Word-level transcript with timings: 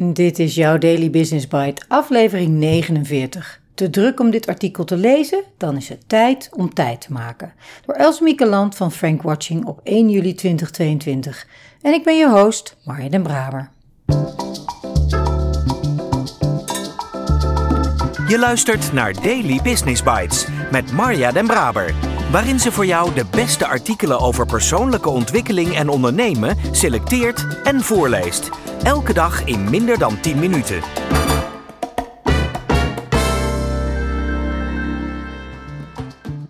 Dit 0.00 0.38
is 0.38 0.54
jouw 0.54 0.78
Daily 0.78 1.10
Business 1.10 1.48
Bite, 1.48 1.82
aflevering 1.88 2.58
49. 2.58 3.60
Te 3.74 3.90
druk 3.90 4.20
om 4.20 4.30
dit 4.30 4.46
artikel 4.46 4.84
te 4.84 4.96
lezen? 4.96 5.42
Dan 5.56 5.76
is 5.76 5.88
het 5.88 6.08
tijd 6.08 6.50
om 6.52 6.74
tijd 6.74 7.00
te 7.00 7.12
maken. 7.12 7.52
Door 7.86 7.94
Elsmieke 7.94 8.46
Land 8.46 8.76
van 8.76 8.92
Frank 8.92 9.22
Watching 9.22 9.64
op 9.64 9.80
1 9.82 10.10
juli 10.10 10.34
2022. 10.34 11.46
En 11.82 11.92
ik 11.92 12.04
ben 12.04 12.16
je 12.16 12.28
host, 12.28 12.76
Marja 12.84 13.08
den 13.08 13.22
Braber. 13.22 13.70
Je 18.28 18.36
luistert 18.38 18.92
naar 18.92 19.22
Daily 19.22 19.60
Business 19.62 20.02
Bites 20.02 20.46
met 20.72 20.92
Marja 20.92 21.32
den 21.32 21.46
Braber 21.46 21.94
waarin 22.30 22.60
ze 22.60 22.72
voor 22.72 22.86
jou 22.86 23.14
de 23.14 23.24
beste 23.30 23.66
artikelen 23.66 24.20
over 24.20 24.46
persoonlijke 24.46 25.08
ontwikkeling 25.08 25.76
en 25.76 25.88
ondernemen 25.88 26.56
selecteert 26.70 27.46
en 27.64 27.80
voorleest. 27.80 28.50
Elke 28.82 29.12
dag 29.12 29.44
in 29.44 29.70
minder 29.70 29.98
dan 29.98 30.20
10 30.20 30.38
minuten. 30.38 30.80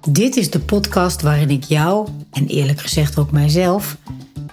Dit 0.09 0.37
is 0.37 0.51
de 0.51 0.61
podcast 0.61 1.23
waarin 1.23 1.51
ik 1.51 1.65
jou, 1.65 2.09
en 2.33 2.47
eerlijk 2.47 2.81
gezegd 2.81 3.19
ook 3.19 3.31
mijzelf, 3.31 3.97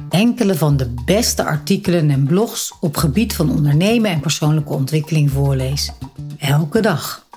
enkele 0.09 0.55
van 0.55 0.77
de 0.77 0.93
beste 1.05 1.43
artikelen 1.43 2.09
en 2.09 2.25
blogs 2.25 2.73
op 2.79 2.97
gebied 2.97 3.35
van 3.35 3.49
ondernemen 3.49 4.11
en 4.11 4.19
persoonlijke 4.19 4.73
ontwikkeling 4.73 5.31
voorlees. 5.31 5.91
Elke 6.37 6.79
dag. 6.79 7.27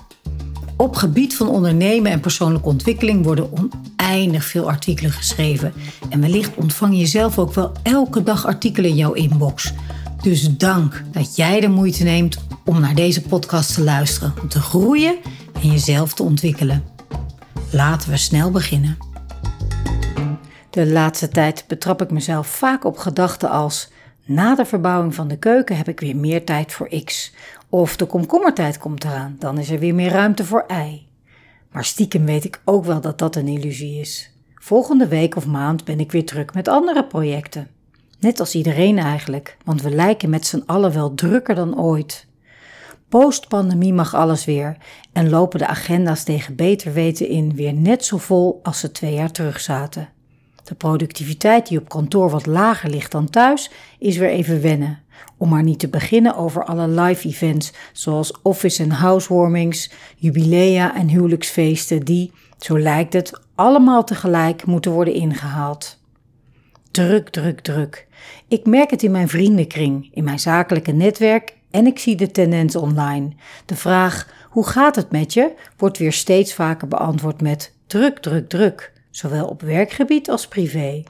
Op 0.77 0.95
gebied 0.95 1.35
van 1.35 1.47
ondernemen 1.47 2.11
en 2.11 2.19
persoonlijke 2.19 2.67
ontwikkeling 2.67 3.23
worden 3.23 3.49
oneindig 3.51 4.45
veel 4.45 4.69
artikelen 4.69 5.11
geschreven. 5.11 5.73
En 6.09 6.21
wellicht 6.21 6.55
ontvang 6.55 6.97
je 6.97 7.05
zelf 7.05 7.39
ook 7.39 7.53
wel 7.53 7.71
elke 7.83 8.23
dag 8.23 8.45
artikelen 8.45 8.89
in 8.89 8.95
jouw 8.95 9.13
inbox. 9.13 9.73
Dus 10.21 10.57
dank 10.57 11.03
dat 11.11 11.35
jij 11.35 11.59
de 11.59 11.67
moeite 11.67 12.03
neemt 12.03 12.37
om 12.65 12.79
naar 12.79 12.95
deze 12.95 13.21
podcast 13.21 13.73
te 13.73 13.83
luisteren, 13.83 14.33
om 14.41 14.47
te 14.47 14.59
groeien 14.59 15.17
en 15.53 15.71
jezelf 15.71 16.13
te 16.13 16.23
ontwikkelen. 16.23 16.83
Laten 17.71 18.09
we 18.09 18.17
snel 18.17 18.51
beginnen. 18.51 18.97
De 20.69 20.87
laatste 20.87 21.29
tijd 21.29 21.63
betrap 21.67 22.01
ik 22.01 22.11
mezelf 22.11 22.47
vaak 22.47 22.83
op 22.85 22.97
gedachten 22.97 23.49
als: 23.49 23.89
na 24.25 24.55
de 24.55 24.65
verbouwing 24.65 25.15
van 25.15 25.27
de 25.27 25.37
keuken 25.37 25.77
heb 25.77 25.87
ik 25.87 25.99
weer 25.99 26.15
meer 26.15 26.45
tijd 26.45 26.71
voor 26.73 27.03
X. 27.03 27.33
Of 27.69 27.95
de 27.95 28.05
komkommertijd 28.05 28.77
komt 28.77 29.03
eraan, 29.03 29.35
dan 29.39 29.57
is 29.57 29.69
er 29.69 29.79
weer 29.79 29.95
meer 29.95 30.11
ruimte 30.11 30.45
voor 30.45 30.63
ei. 30.67 31.07
Maar 31.71 31.85
stiekem 31.85 32.25
weet 32.25 32.45
ik 32.45 32.61
ook 32.65 32.85
wel 32.85 33.01
dat 33.01 33.17
dat 33.17 33.35
een 33.35 33.47
illusie 33.47 33.99
is. 33.99 34.31
Volgende 34.55 35.07
week 35.07 35.35
of 35.35 35.45
maand 35.45 35.83
ben 35.83 35.99
ik 35.99 36.11
weer 36.11 36.25
druk 36.25 36.53
met 36.53 36.67
andere 36.67 37.05
projecten. 37.05 37.67
Net 38.19 38.39
als 38.39 38.55
iedereen 38.55 38.97
eigenlijk, 38.97 39.57
want 39.65 39.81
we 39.81 39.89
lijken 39.89 40.29
met 40.29 40.45
z'n 40.45 40.63
allen 40.65 40.93
wel 40.93 41.13
drukker 41.13 41.55
dan 41.55 41.79
ooit. 41.79 42.27
Postpandemie 43.09 43.93
mag 43.93 44.15
alles 44.15 44.45
weer 44.45 44.77
en 45.13 45.29
lopen 45.29 45.59
de 45.59 45.67
agenda's 45.67 46.23
tegen 46.23 46.55
beter 46.55 46.93
weten 46.93 47.27
in 47.27 47.55
weer 47.55 47.73
net 47.73 48.05
zo 48.05 48.17
vol 48.17 48.59
als 48.63 48.79
ze 48.79 48.91
twee 48.91 49.13
jaar 49.13 49.31
terug 49.31 49.59
zaten. 49.59 50.09
De 50.63 50.75
productiviteit 50.75 51.67
die 51.67 51.79
op 51.79 51.89
kantoor 51.89 52.29
wat 52.29 52.45
lager 52.45 52.89
ligt 52.89 53.11
dan 53.11 53.29
thuis 53.29 53.71
is 53.99 54.17
weer 54.17 54.29
even 54.29 54.61
wennen. 54.61 54.99
Om 55.37 55.49
maar 55.49 55.63
niet 55.63 55.79
te 55.79 55.87
beginnen 55.87 56.35
over 56.35 56.65
alle 56.65 56.87
live 56.87 57.27
events 57.27 57.73
zoals 57.93 58.41
office- 58.41 58.83
en 58.83 58.91
housewarmings, 58.91 59.91
jubilea 60.15 60.95
en 60.95 61.07
huwelijksfeesten 61.07 62.05
die, 62.05 62.31
zo 62.57 62.79
lijkt 62.79 63.13
het, 63.13 63.41
allemaal 63.55 64.03
tegelijk 64.03 64.65
moeten 64.65 64.91
worden 64.91 65.13
ingehaald. 65.13 65.98
Druk, 66.99 67.29
druk, 67.29 67.59
druk. 67.59 68.07
Ik 68.47 68.65
merk 68.65 68.89
het 68.89 69.03
in 69.03 69.11
mijn 69.11 69.29
vriendenkring, 69.29 70.09
in 70.13 70.23
mijn 70.23 70.39
zakelijke 70.39 70.91
netwerk 70.91 71.53
en 71.71 71.85
ik 71.85 71.99
zie 71.99 72.15
de 72.15 72.31
tendens 72.31 72.75
online. 72.75 73.29
De 73.65 73.75
vraag 73.75 74.27
hoe 74.49 74.67
gaat 74.67 74.95
het 74.95 75.11
met 75.11 75.33
je 75.33 75.53
wordt 75.77 75.97
weer 75.97 76.13
steeds 76.13 76.53
vaker 76.53 76.87
beantwoord 76.87 77.41
met 77.41 77.73
druk, 77.87 78.19
druk, 78.19 78.49
druk, 78.49 78.93
zowel 79.09 79.47
op 79.47 79.61
werkgebied 79.61 80.29
als 80.29 80.47
privé. 80.47 81.03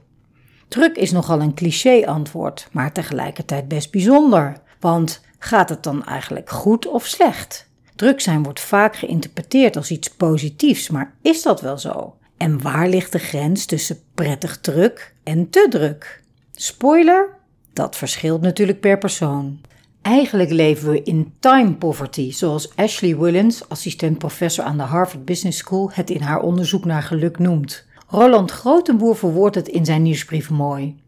Druk 0.67 0.95
is 0.95 1.11
nogal 1.11 1.41
een 1.41 1.53
cliché-antwoord, 1.53 2.67
maar 2.71 2.91
tegelijkertijd 2.91 3.67
best 3.67 3.91
bijzonder. 3.91 4.57
Want 4.79 5.21
gaat 5.39 5.69
het 5.69 5.83
dan 5.83 6.06
eigenlijk 6.06 6.50
goed 6.50 6.88
of 6.88 7.06
slecht? 7.06 7.69
Druk 7.95 8.21
zijn 8.21 8.44
wordt 8.44 8.59
vaak 8.59 8.95
geïnterpreteerd 8.95 9.75
als 9.75 9.91
iets 9.91 10.09
positiefs, 10.09 10.89
maar 10.89 11.13
is 11.21 11.41
dat 11.41 11.61
wel 11.61 11.77
zo? 11.77 12.16
En 12.38 12.61
waar 12.61 12.88
ligt 12.88 13.11
de 13.11 13.19
grens 13.19 13.66
tussen 13.66 14.00
prettig 14.13 14.59
druk 14.59 15.13
en 15.29 15.50
te 15.50 15.67
druk? 15.69 16.23
Spoiler, 16.51 17.29
dat 17.73 17.95
verschilt 17.95 18.41
natuurlijk 18.41 18.79
per 18.79 18.97
persoon. 18.97 19.62
Eigenlijk 20.01 20.51
leven 20.51 20.91
we 20.91 21.03
in 21.03 21.34
time 21.40 21.73
poverty, 21.73 22.31
zoals 22.31 22.75
Ashley 22.75 23.17
Willens, 23.17 23.69
assistent 23.69 24.18
professor 24.18 24.63
aan 24.63 24.78
de 24.78 24.84
Harvard 24.84 25.25
Business 25.25 25.57
School, 25.57 25.89
het 25.94 26.09
in 26.09 26.22
haar 26.22 26.39
onderzoek 26.39 26.85
naar 26.85 27.03
geluk 27.03 27.39
noemt. 27.39 27.85
Roland 28.07 28.51
Grotenboer 28.51 29.16
verwoordt 29.16 29.56
het 29.56 29.68
in 29.68 29.85
zijn 29.85 30.01
nieuwsbrief 30.01 30.50
mooi. 30.50 31.00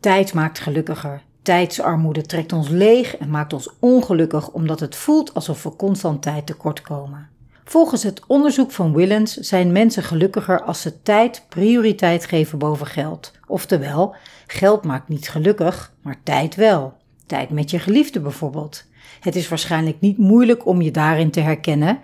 Tijd 0.00 0.34
maakt 0.34 0.58
gelukkiger. 0.58 1.22
Tijdsarmoede 1.42 2.22
trekt 2.22 2.52
ons 2.52 2.68
leeg 2.68 3.16
en 3.16 3.30
maakt 3.30 3.52
ons 3.52 3.70
ongelukkig 3.78 4.50
omdat 4.50 4.80
het 4.80 4.96
voelt 4.96 5.34
alsof 5.34 5.62
we 5.62 5.76
constant 5.76 6.22
tijd 6.22 6.46
tekort 6.46 6.80
komen. 6.80 7.28
Volgens 7.68 8.02
het 8.02 8.22
onderzoek 8.26 8.70
van 8.70 8.94
Willens 8.94 9.34
zijn 9.34 9.72
mensen 9.72 10.02
gelukkiger 10.02 10.62
als 10.62 10.80
ze 10.80 11.02
tijd 11.02 11.44
prioriteit 11.48 12.26
geven 12.26 12.58
boven 12.58 12.86
geld. 12.86 13.32
Oftewel, 13.46 14.14
geld 14.46 14.84
maakt 14.84 15.08
niet 15.08 15.28
gelukkig, 15.28 15.92
maar 16.02 16.16
tijd 16.22 16.54
wel. 16.54 16.94
Tijd 17.26 17.50
met 17.50 17.70
je 17.70 17.78
geliefde 17.78 18.20
bijvoorbeeld. 18.20 18.84
Het 19.20 19.36
is 19.36 19.48
waarschijnlijk 19.48 20.00
niet 20.00 20.18
moeilijk 20.18 20.66
om 20.66 20.82
je 20.82 20.90
daarin 20.90 21.30
te 21.30 21.40
herkennen, 21.40 21.98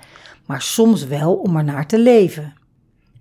maar 0.47 0.63
soms 0.63 1.07
wel 1.07 1.35
om 1.35 1.57
er 1.57 1.65
naar 1.65 1.87
te 1.87 1.99
leven 1.99 2.55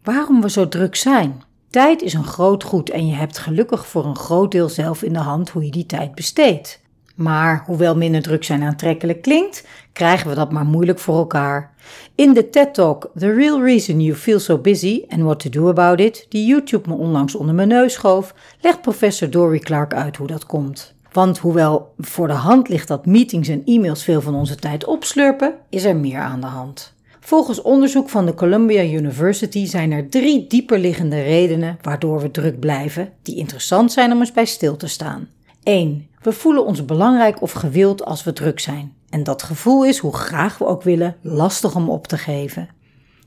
waarom 0.03 0.41
we 0.41 0.50
zo 0.50 0.68
druk 0.68 0.96
zijn. 0.96 1.44
Tijd 1.69 2.02
is 2.02 2.13
een 2.13 2.23
groot 2.23 2.63
goed 2.63 2.90
en 2.90 3.08
je 3.08 3.16
hebt 3.16 3.38
gelukkig 3.38 3.88
voor 3.88 4.06
een 4.06 4.16
groot 4.16 4.52
deel 4.52 4.69
zelf 4.69 5.03
in 5.03 5.13
de 5.13 5.19
hand 5.19 5.50
hoe 5.50 5.66
je 5.66 5.72
die 5.72 5.85
tijd 5.85 6.16
besteedt. 6.16 6.80
Maar 7.16 7.63
hoewel 7.66 7.95
minder 7.95 8.22
druk 8.22 8.44
zijn 8.44 8.63
aantrekkelijk 8.63 9.22
klinkt, 9.22 9.67
krijgen 9.94 10.29
we 10.29 10.35
dat 10.35 10.51
maar 10.51 10.66
moeilijk 10.66 10.99
voor 10.99 11.17
elkaar. 11.17 11.73
In 12.16 12.33
de 12.33 12.49
TED 12.49 12.73
Talk 12.73 13.11
The 13.17 13.33
Real 13.33 13.63
Reason 13.63 14.01
You 14.01 14.17
Feel 14.17 14.39
So 14.39 14.57
Busy 14.57 15.03
and 15.09 15.22
What 15.22 15.39
to 15.39 15.49
Do 15.49 15.69
About 15.69 15.99
It, 15.99 16.25
die 16.29 16.45
YouTube 16.45 16.89
me 16.89 16.95
onlangs 16.95 17.35
onder 17.35 17.55
mijn 17.55 17.67
neus 17.67 17.94
schoof, 17.94 18.33
legt 18.61 18.81
professor 18.81 19.29
Dory 19.29 19.59
Clark 19.59 19.94
uit 19.94 20.17
hoe 20.17 20.27
dat 20.27 20.45
komt. 20.45 20.94
Want 21.11 21.38
hoewel 21.38 21.94
voor 21.97 22.27
de 22.27 22.33
hand 22.33 22.69
ligt 22.69 22.88
dat 22.88 23.05
meetings 23.05 23.47
en 23.47 23.61
e-mails 23.66 24.03
veel 24.03 24.22
van 24.22 24.35
onze 24.35 24.55
tijd 24.55 24.85
opslurpen, 24.85 25.53
is 25.69 25.83
er 25.83 25.95
meer 25.95 26.19
aan 26.19 26.41
de 26.41 26.47
hand. 26.47 26.93
Volgens 27.19 27.61
onderzoek 27.61 28.09
van 28.09 28.25
de 28.25 28.33
Columbia 28.33 28.83
University 28.83 29.66
zijn 29.66 29.91
er 29.91 30.09
drie 30.09 30.47
dieperliggende 30.47 31.22
redenen 31.22 31.78
waardoor 31.81 32.22
we 32.22 32.31
druk 32.31 32.59
blijven, 32.59 33.09
die 33.22 33.35
interessant 33.35 33.91
zijn 33.91 34.11
om 34.11 34.19
eens 34.19 34.31
bij 34.31 34.45
stil 34.45 34.78
te 34.78 34.88
staan. 34.88 35.28
1. 35.63 36.07
We 36.22 36.31
voelen 36.31 36.66
ons 36.66 36.85
belangrijk 36.85 37.41
of 37.41 37.51
gewild 37.51 38.05
als 38.05 38.23
we 38.23 38.33
druk 38.33 38.59
zijn. 38.59 38.94
En 39.09 39.23
dat 39.23 39.44
gevoel 39.44 39.85
is, 39.85 39.97
hoe 39.97 40.16
graag 40.16 40.57
we 40.57 40.66
ook 40.66 40.83
willen, 40.83 41.16
lastig 41.22 41.75
om 41.75 41.89
op 41.89 42.07
te 42.07 42.17
geven. 42.17 42.69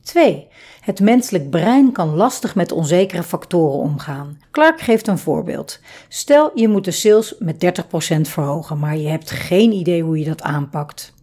2. 0.02 0.46
Het 0.80 1.00
menselijk 1.00 1.50
brein 1.50 1.92
kan 1.92 2.14
lastig 2.14 2.54
met 2.54 2.72
onzekere 2.72 3.22
factoren 3.22 3.78
omgaan. 3.78 4.38
Clark 4.50 4.80
geeft 4.80 5.06
een 5.06 5.18
voorbeeld. 5.18 5.80
Stel 6.08 6.50
je 6.54 6.68
moet 6.68 6.84
de 6.84 6.90
sales 6.90 7.34
met 7.38 7.82
30% 8.16 8.20
verhogen, 8.20 8.78
maar 8.78 8.96
je 8.96 9.08
hebt 9.08 9.30
geen 9.30 9.72
idee 9.72 10.02
hoe 10.02 10.18
je 10.18 10.24
dat 10.24 10.42
aanpakt. 10.42 11.14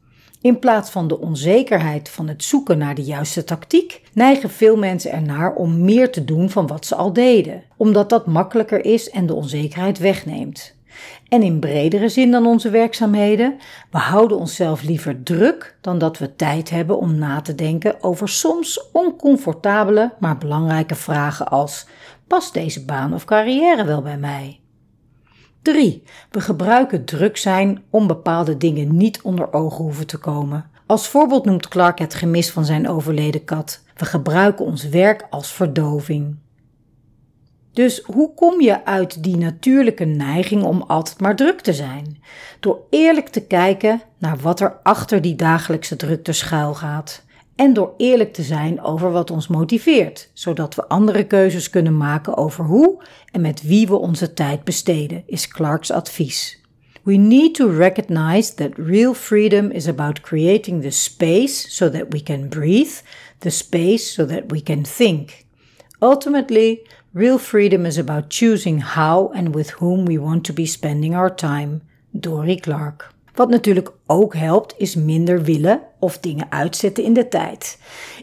In 0.41 0.59
plaats 0.59 0.89
van 0.89 1.07
de 1.07 1.19
onzekerheid 1.19 2.09
van 2.09 2.27
het 2.27 2.43
zoeken 2.43 2.77
naar 2.77 2.95
de 2.95 3.03
juiste 3.03 3.43
tactiek, 3.43 4.01
neigen 4.13 4.49
veel 4.49 4.77
mensen 4.77 5.11
ernaar 5.11 5.53
om 5.53 5.81
meer 5.81 6.11
te 6.11 6.25
doen 6.25 6.49
van 6.49 6.67
wat 6.67 6.85
ze 6.85 6.95
al 6.95 7.13
deden, 7.13 7.63
omdat 7.77 8.09
dat 8.09 8.25
makkelijker 8.25 8.85
is 8.85 9.09
en 9.09 9.25
de 9.25 9.33
onzekerheid 9.33 9.99
wegneemt. 9.99 10.75
En 11.27 11.43
in 11.43 11.59
bredere 11.59 12.09
zin 12.09 12.31
dan 12.31 12.45
onze 12.45 12.69
werkzaamheden, 12.69 13.57
we 13.91 13.97
houden 13.97 14.37
onszelf 14.37 14.81
liever 14.81 15.23
druk 15.23 15.77
dan 15.81 15.97
dat 15.97 16.17
we 16.17 16.35
tijd 16.35 16.69
hebben 16.69 16.97
om 16.97 17.15
na 17.15 17.41
te 17.41 17.55
denken 17.55 18.03
over 18.03 18.29
soms 18.29 18.89
oncomfortabele, 18.91 20.13
maar 20.19 20.37
belangrijke 20.37 20.95
vragen 20.95 21.47
als: 21.47 21.87
past 22.27 22.53
deze 22.53 22.85
baan 22.85 23.13
of 23.13 23.25
carrière 23.25 23.85
wel 23.85 24.01
bij 24.01 24.17
mij? 24.17 24.59
3. 25.61 26.03
We 26.29 26.41
gebruiken 26.41 27.05
druk 27.05 27.37
zijn 27.37 27.83
om 27.89 28.07
bepaalde 28.07 28.57
dingen 28.57 28.97
niet 28.97 29.21
onder 29.21 29.53
ogen 29.53 29.83
hoeven 29.83 30.07
te 30.07 30.17
komen. 30.17 30.69
Als 30.85 31.07
voorbeeld 31.07 31.45
noemt 31.45 31.67
Clark 31.67 31.99
het 31.99 32.13
gemis 32.13 32.51
van 32.51 32.65
zijn 32.65 32.89
overleden 32.89 33.43
kat. 33.43 33.83
We 33.95 34.05
gebruiken 34.05 34.65
ons 34.65 34.89
werk 34.89 35.27
als 35.29 35.53
verdoving. 35.53 36.35
Dus 37.73 38.01
hoe 38.05 38.33
kom 38.33 38.61
je 38.61 38.85
uit 38.85 39.23
die 39.23 39.37
natuurlijke 39.37 40.05
neiging 40.05 40.63
om 40.63 40.81
altijd 40.81 41.19
maar 41.19 41.35
druk 41.35 41.61
te 41.61 41.73
zijn? 41.73 42.23
Door 42.59 42.79
eerlijk 42.89 43.29
te 43.29 43.41
kijken 43.41 44.01
naar 44.17 44.37
wat 44.37 44.59
er 44.59 44.79
achter 44.83 45.21
die 45.21 45.35
dagelijkse 45.35 45.95
drukte 45.95 46.31
schuil 46.31 46.73
gaat 46.73 47.23
en 47.55 47.73
door 47.73 47.93
eerlijk 47.97 48.33
te 48.33 48.43
zijn 48.43 48.81
over 48.81 49.11
wat 49.11 49.31
ons 49.31 49.47
motiveert, 49.47 50.29
zodat 50.33 50.75
we 50.75 50.87
andere 50.87 51.23
keuzes 51.23 51.69
kunnen 51.69 51.97
maken 51.97 52.37
over 52.37 52.65
hoe 52.65 53.03
en 53.31 53.41
met 53.41 53.61
wie 53.61 53.87
we 53.87 53.95
onze 53.95 54.33
tijd 54.33 54.63
besteden, 54.63 55.23
is 55.25 55.47
Clarks 55.47 55.91
advies. 55.91 56.59
We 57.03 57.15
need 57.15 57.55
to 57.55 57.69
recognize 57.69 58.53
that 58.53 58.69
real 58.75 59.13
freedom 59.13 59.71
is 59.71 59.87
about 59.87 60.21
creating 60.21 60.81
the 60.81 60.89
space 60.89 61.69
so 61.69 61.89
that 61.89 62.05
we 62.09 62.23
can 62.23 62.49
breathe, 62.49 63.01
the 63.37 63.49
space 63.49 64.13
so 64.13 64.25
that 64.25 64.43
we 64.47 64.63
can 64.63 64.83
think. 64.83 65.45
Ultimately, 65.99 66.81
real 67.13 67.37
freedom 67.37 67.85
is 67.85 67.97
about 67.97 68.29
choosing 68.29 68.81
how 68.81 69.31
and 69.33 69.53
with 69.55 69.69
whom 69.71 70.05
we 70.05 70.17
want 70.17 70.45
to 70.45 70.53
be 70.53 70.65
spending 70.65 71.15
our 71.15 71.35
time. 71.35 71.81
Dory 72.11 72.55
Clark. 72.55 73.13
Wat 73.33 73.49
natuurlijk 73.49 73.91
ook 74.05 74.35
helpt, 74.35 74.73
is 74.77 74.95
minder 74.95 75.43
willen 75.43 75.81
of 75.99 76.19
dingen 76.19 76.51
uitzetten 76.51 77.03
in 77.03 77.13
de 77.13 77.27
tijd. 77.27 77.79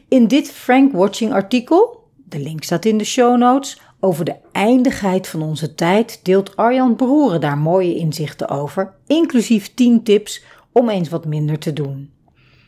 In 0.09 0.27
dit 0.27 0.51
Frank 0.51 0.93
Watching 0.93 1.33
artikel, 1.33 2.09
de 2.25 2.39
link 2.39 2.63
staat 2.63 2.85
in 2.85 2.99
de 2.99 3.05
show 3.05 3.37
notes, 3.37 3.81
over 4.01 4.25
de 4.25 4.37
eindigheid 4.53 5.27
van 5.29 5.43
onze 5.43 5.75
tijd 5.75 6.21
deelt 6.23 6.57
Arjan 6.57 6.97
Broeren 6.97 7.41
daar 7.41 7.59
mooie 7.59 7.95
inzichten 7.95 8.49
over, 8.49 8.95
inclusief 9.07 9.75
10 9.75 10.03
tips 10.03 10.45
om 10.73 10.89
eens 10.89 11.09
wat 11.09 11.25
minder 11.25 11.59
te 11.59 11.73
doen. 11.73 12.11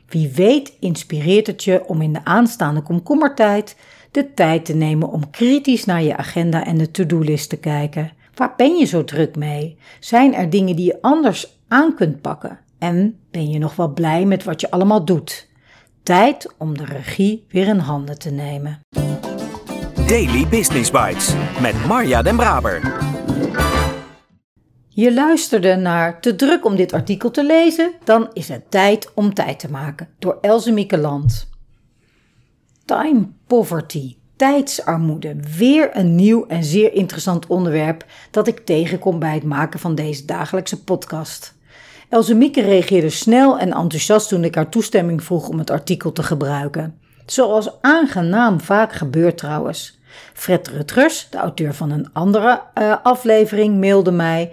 Wie 0.08 0.28
weet 0.28 0.72
inspireert 0.80 1.46
het 1.46 1.64
je 1.64 1.84
om 1.86 2.02
in 2.02 2.12
de 2.12 2.24
aanstaande 2.24 2.82
komkommertijd 2.82 3.76
de 4.10 4.34
tijd 4.34 4.64
te 4.64 4.74
nemen 4.74 5.08
om 5.08 5.30
kritisch 5.30 5.84
naar 5.84 6.02
je 6.02 6.16
agenda 6.16 6.66
en 6.66 6.78
de 6.78 6.90
to-do-list 6.90 7.48
te 7.48 7.56
kijken. 7.56 8.12
Waar 8.34 8.54
ben 8.56 8.76
je 8.76 8.84
zo 8.84 9.04
druk 9.04 9.36
mee? 9.36 9.78
Zijn 10.00 10.34
er 10.34 10.50
dingen 10.50 10.76
die 10.76 10.84
je 10.84 10.98
anders 11.00 11.58
aan 11.68 11.94
kunt 11.94 12.20
pakken? 12.20 12.58
En 12.78 13.18
ben 13.30 13.50
je 13.50 13.58
nog 13.58 13.76
wel 13.76 13.92
blij 13.92 14.24
met 14.24 14.44
wat 14.44 14.60
je 14.60 14.70
allemaal 14.70 15.04
doet? 15.04 15.48
Tijd 16.02 16.54
om 16.58 16.78
de 16.78 16.84
regie 16.84 17.44
weer 17.48 17.66
in 17.66 17.78
handen 17.78 18.18
te 18.18 18.30
nemen. 18.30 18.80
Daily 20.06 20.46
Business 20.48 20.90
Bites 20.90 21.34
met 21.60 21.86
Marja 21.86 22.22
Den 22.22 22.36
Braber. 22.36 22.98
Je 24.88 25.14
luisterde 25.14 25.76
naar 25.76 26.20
Te 26.20 26.36
druk 26.36 26.64
om 26.64 26.76
dit 26.76 26.92
artikel 26.92 27.30
te 27.30 27.44
lezen, 27.44 27.92
dan 28.04 28.28
is 28.32 28.48
het 28.48 28.70
tijd 28.70 29.10
om 29.14 29.34
tijd 29.34 29.58
te 29.58 29.70
maken 29.70 30.08
door 30.18 30.38
Elze 30.40 30.86
Land. 31.00 31.49
Time 32.90 33.26
poverty, 33.46 34.16
tijdsarmoede, 34.36 35.36
weer 35.56 35.96
een 35.96 36.14
nieuw 36.14 36.46
en 36.46 36.64
zeer 36.64 36.92
interessant 36.92 37.46
onderwerp 37.46 38.04
dat 38.30 38.46
ik 38.46 38.64
tegenkom 38.64 39.18
bij 39.18 39.34
het 39.34 39.42
maken 39.42 39.80
van 39.80 39.94
deze 39.94 40.24
dagelijkse 40.24 40.84
podcast. 40.84 41.54
Elze 42.08 42.34
Mieke 42.34 42.60
reageerde 42.60 43.10
snel 43.10 43.58
en 43.58 43.72
enthousiast 43.72 44.28
toen 44.28 44.44
ik 44.44 44.54
haar 44.54 44.68
toestemming 44.68 45.24
vroeg 45.24 45.48
om 45.48 45.58
het 45.58 45.70
artikel 45.70 46.12
te 46.12 46.22
gebruiken. 46.22 46.98
Zoals 47.26 47.80
aangenaam 47.80 48.60
vaak 48.60 48.92
gebeurt 48.92 49.38
trouwens. 49.38 49.98
Fred 50.32 50.68
Rutgers, 50.68 51.26
de 51.30 51.38
auteur 51.38 51.74
van 51.74 51.90
een 51.90 52.12
andere 52.12 52.62
uh, 52.78 52.96
aflevering, 53.02 53.80
mailde 53.80 54.12
mij. 54.12 54.52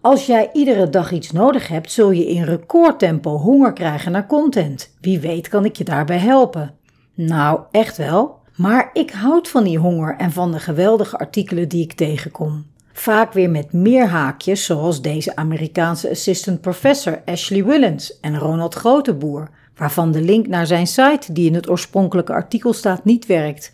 Als 0.00 0.26
jij 0.26 0.50
iedere 0.52 0.90
dag 0.90 1.12
iets 1.12 1.32
nodig 1.32 1.68
hebt, 1.68 1.92
zul 1.92 2.10
je 2.10 2.26
in 2.26 2.44
recordtempo 2.44 3.36
honger 3.36 3.72
krijgen 3.72 4.12
naar 4.12 4.26
content. 4.26 4.94
Wie 5.00 5.20
weet 5.20 5.48
kan 5.48 5.64
ik 5.64 5.76
je 5.76 5.84
daarbij 5.84 6.18
helpen. 6.18 6.77
Nou, 7.26 7.60
echt 7.70 7.96
wel. 7.96 8.38
Maar 8.56 8.90
ik 8.92 9.10
houd 9.10 9.48
van 9.48 9.64
die 9.64 9.78
honger 9.78 10.16
en 10.16 10.32
van 10.32 10.52
de 10.52 10.58
geweldige 10.58 11.18
artikelen 11.18 11.68
die 11.68 11.82
ik 11.82 11.92
tegenkom. 11.92 12.66
Vaak 12.92 13.32
weer 13.32 13.50
met 13.50 13.72
meer 13.72 14.06
haakjes, 14.06 14.64
zoals 14.64 15.02
deze 15.02 15.36
Amerikaanse 15.36 16.10
assistant 16.10 16.60
professor 16.60 17.22
Ashley 17.24 17.64
Willens 17.64 18.20
en 18.20 18.38
Ronald 18.38 18.74
Groteboer, 18.74 19.50
waarvan 19.76 20.12
de 20.12 20.22
link 20.22 20.46
naar 20.46 20.66
zijn 20.66 20.86
site, 20.86 21.32
die 21.32 21.46
in 21.46 21.54
het 21.54 21.68
oorspronkelijke 21.68 22.32
artikel 22.32 22.72
staat, 22.72 23.04
niet 23.04 23.26
werkt. 23.26 23.72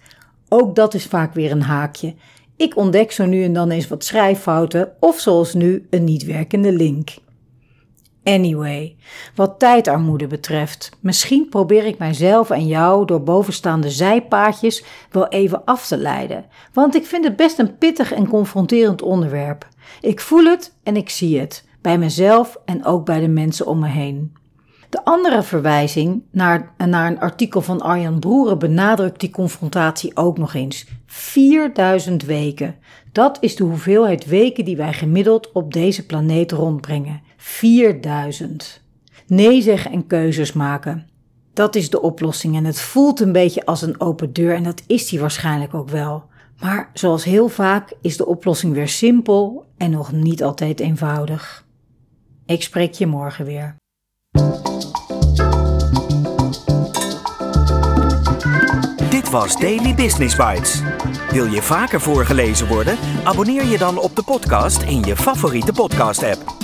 Ook 0.49 0.77
dat 0.77 0.95
is 0.95 1.07
vaak 1.07 1.35
weer 1.35 1.51
een 1.51 1.63
haakje. 1.63 2.15
Ik 2.57 2.77
ontdek 2.77 3.13
zo 3.13 3.27
nu 3.27 3.45
en 3.45 3.53
dan 3.53 3.71
eens 3.71 3.89
wat 3.89 4.05
schrijffouten 4.05 4.93
of 5.01 5.21
zoals 5.21 5.55
nu 5.55 5.87
een 5.91 6.05
niet 6.05 6.25
werkende 6.25 6.73
link. 6.73 7.15
Anyway, 8.25 8.97
wat 9.35 9.59
tijdarmoede 9.59 10.27
betreft, 10.27 10.91
misschien 11.01 11.49
probeer 11.49 11.85
ik 11.85 11.99
mijzelf 11.99 12.51
en 12.51 12.67
jou 12.67 13.07
door 13.07 13.23
bovenstaande 13.23 13.91
zijpaadjes 13.91 14.85
wel 15.11 15.29
even 15.29 15.65
af 15.65 15.87
te 15.87 15.97
leiden, 15.97 16.45
want 16.73 16.95
ik 16.95 17.07
vind 17.07 17.25
het 17.25 17.37
best 17.37 17.59
een 17.59 17.79
pittig 17.79 18.13
en 18.13 18.29
confronterend 18.29 19.03
onderwerp. 19.03 19.69
Ik 20.01 20.21
voel 20.21 20.45
het 20.45 20.75
en 20.83 20.97
ik 20.97 21.11
zie 21.11 21.41
het, 21.41 21.65
bij 21.81 21.99
mezelf 21.99 22.57
en 22.65 22.85
ook 22.85 23.05
bij 23.05 23.21
de 23.21 23.29
mensen 23.29 23.67
om 23.67 23.79
me 23.79 23.89
heen. 23.89 24.33
De 24.89 25.05
andere 25.05 25.43
verwijzing 25.43 26.23
naar, 26.31 26.75
naar 26.77 27.11
een 27.11 27.21
artikel 27.21 27.61
van 27.61 27.81
Arjan 27.81 28.19
Broeren 28.19 28.59
benadrukt 28.59 29.21
die 29.21 29.31
confrontatie 29.31 30.17
ook 30.17 30.39
nog 30.39 30.55
eens. 30.55 30.87
4000 31.07 32.23
weken. 32.23 32.77
Dat 33.13 33.37
is 33.41 33.57
de 33.57 33.65
hoeveelheid 33.65 34.27
weken 34.27 34.65
die 34.65 34.77
wij 34.77 34.93
gemiddeld 34.93 35.53
op 35.53 35.73
deze 35.73 36.07
planeet 36.07 36.53
rondbrengen. 36.53 37.23
4000. 37.45 38.81
Nee 39.27 39.63
zeggen 39.63 39.91
en 39.91 40.07
keuzes 40.07 40.53
maken. 40.53 41.07
Dat 41.53 41.75
is 41.75 41.91
de 41.91 42.01
oplossing 42.01 42.57
en 42.57 42.65
het 42.65 42.81
voelt 42.81 43.21
een 43.21 43.33
beetje 43.33 43.67
als 43.67 43.83
een 43.83 44.01
open 44.01 44.33
deur 44.33 44.55
en 44.55 44.63
dat 44.63 44.83
is 44.87 45.09
die 45.09 45.21
waarschijnlijk 45.21 45.75
ook 45.75 45.89
wel. 45.89 46.25
Maar 46.61 46.91
zoals 46.95 47.25
heel 47.25 47.49
vaak 47.49 47.93
is 48.01 48.17
de 48.17 48.27
oplossing 48.27 48.75
weer 48.75 48.89
simpel 48.89 49.65
en 49.77 49.91
nog 49.91 50.13
niet 50.13 50.43
altijd 50.43 50.81
eenvoudig. 50.81 51.67
Ik 52.47 52.63
spreek 52.63 52.93
je 52.93 53.07
morgen 53.07 53.45
weer. 53.45 53.77
Dit 59.11 59.31
was 59.31 59.57
Daily 59.57 59.95
Business 59.95 60.37
Bites. 60.37 60.83
Wil 61.31 61.47
je 61.47 61.63
vaker 61.63 62.01
voorgelezen 62.01 62.69
worden? 62.69 62.97
Abonneer 63.25 63.65
je 63.65 63.79
dan 63.79 63.99
op 63.99 64.17
de 64.17 64.23
podcast 64.23 64.83
in 64.83 65.03
je 65.03 65.17
favoriete 65.17 65.73
podcast-app. 65.73 66.64